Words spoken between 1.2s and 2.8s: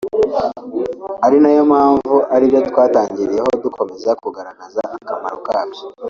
Ari nayo mpamvu ari byo